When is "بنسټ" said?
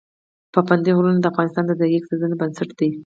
2.41-2.69